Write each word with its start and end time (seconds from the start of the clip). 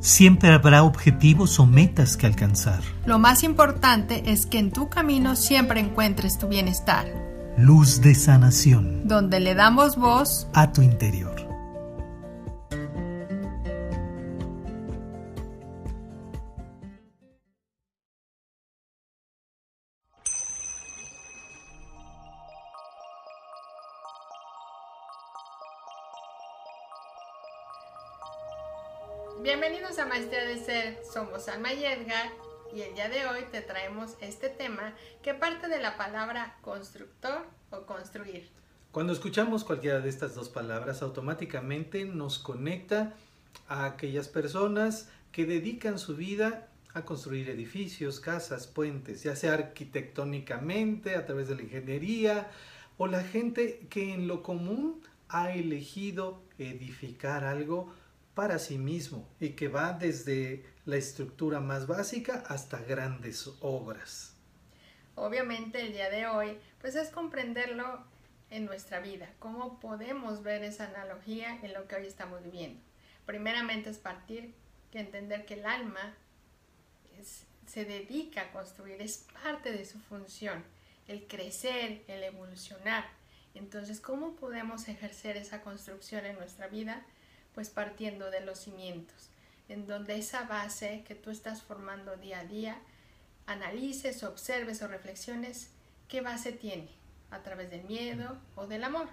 Siempre 0.00 0.50
habrá 0.52 0.82
objetivos 0.82 1.58
o 1.58 1.66
metas 1.66 2.16
que 2.16 2.26
alcanzar. 2.26 2.80
Lo 3.04 3.18
más 3.18 3.42
importante 3.42 4.30
es 4.30 4.46
que 4.46 4.58
en 4.58 4.70
tu 4.70 4.88
camino 4.88 5.36
siempre 5.36 5.80
encuentres 5.80 6.38
tu 6.38 6.48
bienestar. 6.48 7.06
Luz 7.56 8.00
de 8.00 8.14
sanación. 8.14 9.08
Donde 9.08 9.40
le 9.40 9.54
damos 9.54 9.96
voz 9.96 10.48
a 10.52 10.72
tu 10.72 10.82
interior. 10.82 11.45
Bienvenidos 29.42 29.98
a 29.98 30.06
Maestría 30.06 30.44
de 30.44 30.56
Ser, 30.56 30.98
somos 31.12 31.48
Alma 31.48 31.72
y 31.72 31.84
Edgar 31.84 32.32
y 32.74 32.80
el 32.80 32.94
día 32.94 33.08
de 33.08 33.26
hoy 33.26 33.44
te 33.52 33.60
traemos 33.60 34.16
este 34.20 34.48
tema 34.48 34.94
que 35.22 35.34
parte 35.34 35.68
de 35.68 35.78
la 35.78 35.96
palabra 35.96 36.56
constructor 36.62 37.46
o 37.70 37.82
construir. 37.82 38.48
Cuando 38.92 39.12
escuchamos 39.12 39.62
cualquiera 39.62 40.00
de 40.00 40.08
estas 40.08 40.34
dos 40.34 40.48
palabras, 40.48 41.02
automáticamente 41.02 42.06
nos 42.06 42.38
conecta 42.38 43.14
a 43.68 43.84
aquellas 43.84 44.28
personas 44.28 45.10
que 45.32 45.44
dedican 45.44 45.98
su 45.98 46.16
vida 46.16 46.68
a 46.94 47.04
construir 47.04 47.50
edificios, 47.50 48.20
casas, 48.20 48.66
puentes, 48.66 49.22
ya 49.22 49.36
sea 49.36 49.52
arquitectónicamente, 49.52 51.14
a 51.14 51.26
través 51.26 51.48
de 51.48 51.56
la 51.56 51.62
ingeniería, 51.62 52.50
o 52.96 53.06
la 53.06 53.22
gente 53.22 53.86
que 53.90 54.14
en 54.14 54.28
lo 54.28 54.42
común 54.42 55.02
ha 55.28 55.52
elegido 55.52 56.40
edificar 56.58 57.44
algo 57.44 57.92
para 58.36 58.58
sí 58.58 58.76
mismo 58.76 59.26
y 59.40 59.50
que 59.50 59.68
va 59.68 59.94
desde 59.94 60.62
la 60.84 60.96
estructura 60.96 61.58
más 61.58 61.86
básica 61.86 62.44
hasta 62.48 62.78
grandes 62.82 63.50
obras. 63.60 64.34
Obviamente 65.14 65.80
el 65.80 65.94
día 65.94 66.10
de 66.10 66.26
hoy 66.26 66.58
pues 66.78 66.96
es 66.96 67.08
comprenderlo 67.08 68.04
en 68.50 68.66
nuestra 68.66 69.00
vida, 69.00 69.32
cómo 69.38 69.80
podemos 69.80 70.42
ver 70.42 70.62
esa 70.64 70.84
analogía 70.84 71.58
en 71.62 71.72
lo 71.72 71.88
que 71.88 71.96
hoy 71.96 72.06
estamos 72.06 72.44
viviendo. 72.44 72.78
Primeramente 73.24 73.88
es 73.88 73.96
partir 73.96 74.52
que 74.92 75.00
entender 75.00 75.46
que 75.46 75.54
el 75.54 75.64
alma 75.64 76.14
se 77.66 77.86
dedica 77.86 78.42
a 78.42 78.52
construir, 78.52 79.00
es 79.00 79.24
parte 79.42 79.72
de 79.72 79.86
su 79.86 79.98
función, 79.98 80.62
el 81.08 81.26
crecer, 81.26 82.02
el 82.06 82.22
evolucionar. 82.22 83.06
Entonces, 83.54 83.98
¿cómo 83.98 84.36
podemos 84.36 84.88
ejercer 84.88 85.38
esa 85.38 85.62
construcción 85.62 86.26
en 86.26 86.36
nuestra 86.36 86.68
vida? 86.68 87.02
Pues 87.56 87.70
partiendo 87.70 88.30
de 88.30 88.42
los 88.42 88.58
cimientos, 88.58 89.30
en 89.70 89.86
donde 89.86 90.18
esa 90.18 90.42
base 90.42 91.02
que 91.08 91.14
tú 91.14 91.30
estás 91.30 91.62
formando 91.62 92.14
día 92.18 92.40
a 92.40 92.44
día, 92.44 92.76
analices, 93.46 94.22
observes 94.24 94.82
o 94.82 94.88
reflexiones 94.88 95.70
qué 96.06 96.20
base 96.20 96.52
tiene, 96.52 96.90
a 97.30 97.42
través 97.42 97.70
del 97.70 97.84
miedo 97.84 98.36
o 98.56 98.66
del 98.66 98.84
amor. 98.84 99.08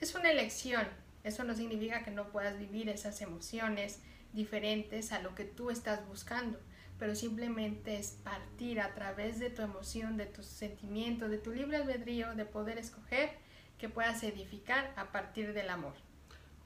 Es 0.00 0.14
una 0.14 0.30
elección, 0.30 0.88
eso 1.22 1.44
no 1.44 1.54
significa 1.54 2.02
que 2.02 2.10
no 2.10 2.28
puedas 2.28 2.58
vivir 2.58 2.88
esas 2.88 3.20
emociones 3.20 3.98
diferentes 4.32 5.12
a 5.12 5.20
lo 5.20 5.34
que 5.34 5.44
tú 5.44 5.68
estás 5.68 6.08
buscando, 6.08 6.58
pero 6.98 7.14
simplemente 7.14 7.98
es 7.98 8.12
partir 8.24 8.80
a 8.80 8.94
través 8.94 9.38
de 9.38 9.50
tu 9.50 9.60
emoción, 9.60 10.16
de 10.16 10.24
tus 10.24 10.46
sentimientos, 10.46 11.28
de 11.28 11.36
tu 11.36 11.52
libre 11.52 11.76
albedrío, 11.76 12.34
de 12.36 12.46
poder 12.46 12.78
escoger 12.78 13.36
que 13.76 13.90
puedas 13.90 14.22
edificar 14.22 14.94
a 14.96 15.12
partir 15.12 15.52
del 15.52 15.68
amor. 15.68 15.92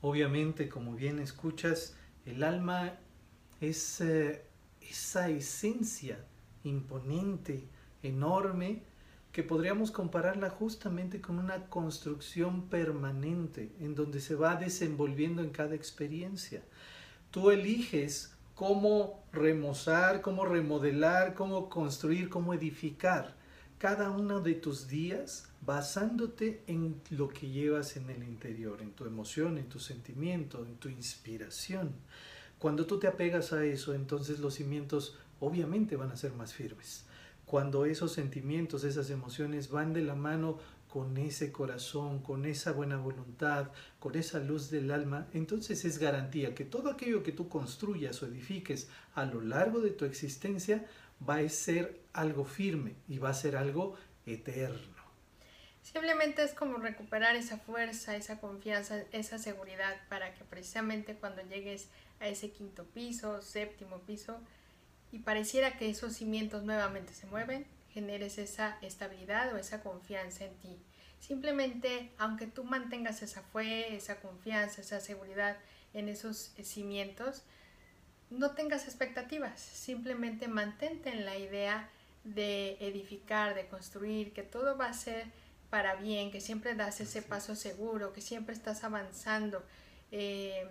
Obviamente, 0.03 0.69
como 0.69 0.95
bien 0.95 1.19
escuchas, 1.19 1.97
el 2.25 2.43
alma 2.43 2.95
es 3.61 4.01
eh, 4.01 4.45
esa 4.81 5.29
esencia 5.29 6.25
imponente, 6.65 7.65
enorme, 8.03 8.83
que 9.33 9.43
podríamos 9.43 9.91
compararla 9.91 10.49
justamente 10.49 11.21
con 11.21 11.39
una 11.39 11.67
construcción 11.67 12.69
permanente 12.69 13.71
en 13.81 13.95
donde 13.95 14.21
se 14.21 14.35
va 14.35 14.57
desenvolviendo 14.57 15.43
en 15.43 15.51
cada 15.51 15.75
experiencia. 15.75 16.63
Tú 17.31 17.51
eliges 17.51 18.35
cómo 18.55 19.23
remozar, 19.33 20.23
cómo 20.23 20.47
remodelar, 20.47 21.35
cómo 21.35 21.69
construir, 21.69 22.31
cómo 22.31 22.55
edificar 22.55 23.37
cada 23.79 24.11
uno 24.11 24.41
de 24.41 24.55
tus 24.55 24.89
días 24.89 25.49
basándote 25.61 26.63
en 26.67 27.01
lo 27.11 27.29
que 27.29 27.49
llevas 27.49 27.97
en 27.97 28.09
el 28.11 28.23
interior, 28.23 28.81
en 28.81 28.93
tu 28.93 29.05
emoción, 29.05 29.59
en 29.59 29.69
tu 29.69 29.79
sentimiento, 29.79 30.65
en 30.65 30.77
tu 30.77 30.89
inspiración. 30.89 31.93
Cuando 32.59 32.87
tú 32.87 32.99
te 32.99 33.07
apegas 33.07 33.53
a 33.53 33.65
eso, 33.65 33.93
entonces 33.93 34.39
los 34.39 34.55
cimientos 34.55 35.19
obviamente 35.41 35.97
van 35.97 36.11
a 36.11 36.17
ser 36.17 36.33
más 36.33 36.55
firmes. 36.55 37.05
Cuando 37.45 37.85
esos 37.85 38.13
sentimientos, 38.13 38.83
esas 38.83 39.11
emociones 39.11 39.71
van 39.71 39.93
de 39.93 40.03
la 40.03 40.15
mano 40.15 40.59
con 40.89 41.17
ese 41.17 41.53
corazón, 41.53 42.23
con 42.23 42.47
esa 42.47 42.73
buena 42.73 42.97
voluntad, 42.97 43.71
con 43.99 44.17
esa 44.17 44.39
luz 44.39 44.71
del 44.71 44.91
alma, 44.91 45.29
entonces 45.33 45.85
es 45.85 45.99
garantía 45.99 46.55
que 46.55 46.65
todo 46.65 46.91
aquello 46.91 47.23
que 47.23 47.33
tú 47.33 47.49
construyas 47.49 48.23
o 48.23 48.27
edifiques 48.27 48.89
a 49.15 49.25
lo 49.25 49.41
largo 49.41 49.81
de 49.81 49.91
tu 49.91 50.05
existencia 50.05 50.87
va 51.29 51.37
a 51.37 51.49
ser 51.49 52.01
algo 52.13 52.45
firme 52.45 52.95
y 53.09 53.19
va 53.19 53.31
a 53.31 53.35
ser 53.35 53.57
algo 53.57 53.97
eterno. 54.27 54.97
Simplemente 55.83 56.43
es 56.43 56.53
como 56.53 56.79
recuperar 56.79 57.37
esa 57.37 57.59
fuerza, 57.59 58.17
esa 58.17 58.41
confianza, 58.41 59.05
esa 59.13 59.39
seguridad 59.39 59.95
para 60.09 60.35
que 60.35 60.45
precisamente 60.45 61.15
cuando 61.15 61.43
llegues 61.43 61.89
a 62.19 62.27
ese 62.27 62.51
quinto 62.51 62.85
piso, 62.85 63.41
séptimo 63.41 64.01
piso, 64.01 64.41
y 65.13 65.21
pareciera 65.21 65.79
que 65.79 65.89
esos 65.89 66.15
cimientos 66.15 66.65
nuevamente 66.65 67.15
se 67.15 67.27
mueven, 67.27 67.67
generes 67.97 68.37
esa 68.37 68.77
estabilidad 68.83 69.55
o 69.55 69.57
esa 69.57 69.81
confianza 69.83 70.45
en 70.45 70.55
ti. 70.57 70.77
Simplemente, 71.19 72.13
aunque 72.19 72.47
tú 72.47 72.63
mantengas 72.63 73.23
esa 73.23 73.41
fe, 73.41 73.97
esa 73.97 74.21
confianza, 74.21 74.83
esa 74.83 75.01
seguridad 75.01 75.57
en 75.95 76.11
esos 76.11 76.53
cimientos, 76.63 77.43
no 78.29 78.51
tengas 78.51 78.85
expectativas, 78.85 79.59
simplemente 79.59 80.47
mantente 80.47 81.09
en 81.09 81.25
la 81.25 81.39
idea 81.39 81.89
de 82.23 82.77
edificar, 82.81 83.55
de 83.55 83.67
construir, 83.67 84.35
que 84.35 84.43
todo 84.43 84.77
va 84.77 84.89
a 84.89 84.93
ser 84.93 85.25
para 85.71 85.95
bien, 85.95 86.31
que 86.31 86.43
siempre 86.43 86.75
das 86.75 87.01
ese 87.01 87.23
paso 87.23 87.57
seguro, 87.57 88.13
que 88.13 88.21
siempre 88.21 88.55
estás 88.55 88.85
avanzando 88.85 89.65
eh, 90.13 90.69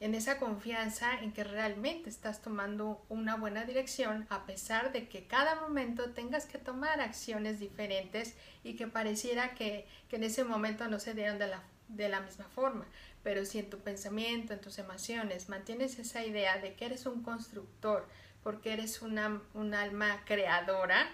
en 0.00 0.14
esa 0.14 0.38
confianza 0.38 1.20
en 1.20 1.32
que 1.32 1.44
realmente 1.44 2.10
estás 2.10 2.42
tomando 2.42 3.04
una 3.08 3.36
buena 3.36 3.64
dirección 3.64 4.26
a 4.28 4.44
pesar 4.44 4.92
de 4.92 5.08
que 5.08 5.26
cada 5.26 5.60
momento 5.60 6.10
tengas 6.10 6.46
que 6.46 6.58
tomar 6.58 7.00
acciones 7.00 7.60
diferentes 7.60 8.36
y 8.62 8.74
que 8.74 8.86
pareciera 8.86 9.54
que, 9.54 9.86
que 10.08 10.16
en 10.16 10.24
ese 10.24 10.44
momento 10.44 10.88
no 10.88 10.98
se 10.98 11.14
dieron 11.14 11.38
de 11.38 11.46
la, 11.46 11.62
de 11.88 12.08
la 12.08 12.20
misma 12.20 12.46
forma. 12.46 12.86
Pero 13.22 13.44
si 13.44 13.58
en 13.58 13.70
tu 13.70 13.78
pensamiento, 13.78 14.52
en 14.52 14.60
tus 14.60 14.78
emociones, 14.78 15.48
mantienes 15.48 15.98
esa 15.98 16.24
idea 16.24 16.58
de 16.58 16.74
que 16.74 16.86
eres 16.86 17.06
un 17.06 17.22
constructor, 17.22 18.06
porque 18.42 18.74
eres 18.74 19.00
una, 19.00 19.40
un 19.54 19.74
alma 19.74 20.22
creadora, 20.26 21.08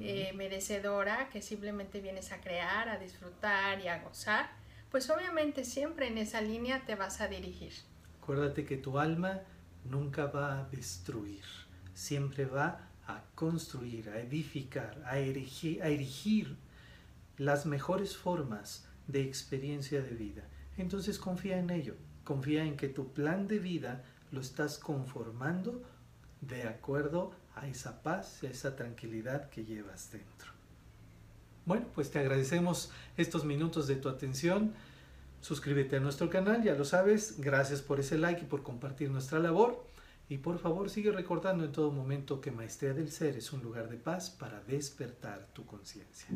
eh, 0.00 0.32
merecedora, 0.34 1.28
que 1.30 1.42
simplemente 1.42 2.00
vienes 2.00 2.30
a 2.32 2.40
crear, 2.40 2.88
a 2.88 2.96
disfrutar 2.96 3.80
y 3.80 3.88
a 3.88 4.00
gozar, 4.02 4.50
pues 4.90 5.10
obviamente 5.10 5.64
siempre 5.64 6.06
en 6.06 6.18
esa 6.18 6.40
línea 6.40 6.84
te 6.86 6.94
vas 6.94 7.20
a 7.20 7.28
dirigir. 7.28 7.72
Acuérdate 8.28 8.66
que 8.66 8.76
tu 8.76 8.98
alma 8.98 9.40
nunca 9.86 10.26
va 10.26 10.60
a 10.60 10.64
destruir, 10.64 11.44
siempre 11.94 12.44
va 12.44 12.90
a 13.06 13.22
construir, 13.34 14.10
a 14.10 14.20
edificar, 14.20 15.02
a 15.06 15.16
erigir, 15.16 15.82
a 15.82 15.88
erigir 15.88 16.54
las 17.38 17.64
mejores 17.64 18.18
formas 18.18 18.86
de 19.06 19.22
experiencia 19.22 20.02
de 20.02 20.10
vida. 20.10 20.42
Entonces 20.76 21.18
confía 21.18 21.58
en 21.58 21.70
ello, 21.70 21.94
confía 22.22 22.64
en 22.64 22.76
que 22.76 22.90
tu 22.90 23.14
plan 23.14 23.48
de 23.48 23.60
vida 23.60 24.04
lo 24.30 24.42
estás 24.42 24.76
conformando 24.76 25.82
de 26.42 26.64
acuerdo 26.64 27.32
a 27.54 27.66
esa 27.66 28.02
paz 28.02 28.42
a 28.42 28.48
esa 28.48 28.76
tranquilidad 28.76 29.48
que 29.48 29.64
llevas 29.64 30.12
dentro. 30.12 30.52
Bueno, 31.64 31.86
pues 31.94 32.10
te 32.10 32.18
agradecemos 32.18 32.92
estos 33.16 33.46
minutos 33.46 33.86
de 33.86 33.96
tu 33.96 34.10
atención. 34.10 34.74
Suscríbete 35.40 35.96
a 35.96 36.00
nuestro 36.00 36.28
canal, 36.30 36.62
ya 36.62 36.74
lo 36.74 36.84
sabes. 36.84 37.40
Gracias 37.40 37.82
por 37.82 38.00
ese 38.00 38.18
like 38.18 38.42
y 38.42 38.44
por 38.44 38.62
compartir 38.62 39.10
nuestra 39.10 39.38
labor. 39.38 39.84
Y 40.28 40.38
por 40.38 40.58
favor 40.58 40.90
sigue 40.90 41.10
recordando 41.10 41.64
en 41.64 41.72
todo 41.72 41.90
momento 41.90 42.40
que 42.40 42.50
Maestría 42.50 42.92
del 42.92 43.10
Ser 43.10 43.36
es 43.36 43.52
un 43.52 43.62
lugar 43.62 43.88
de 43.88 43.96
paz 43.96 44.30
para 44.30 44.60
despertar 44.62 45.48
tu 45.54 45.64
conciencia. 45.64 46.28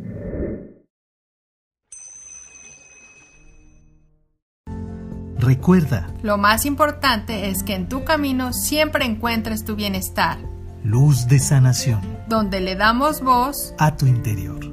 Recuerda, 5.39 6.15
lo 6.23 6.39
más 6.39 6.65
importante 6.65 7.51
es 7.51 7.63
que 7.63 7.75
en 7.75 7.89
tu 7.89 8.05
camino 8.05 8.53
siempre 8.53 9.05
encuentres 9.05 9.65
tu 9.65 9.75
bienestar 9.75 10.39
luz 10.85 11.29
de 11.29 11.39
sanación, 11.39 12.01
donde 12.29 12.61
le 12.61 12.77
damos 12.77 13.21
voz 13.21 13.75
a 13.79 13.97
tu 13.97 14.07
interior. 14.07 14.72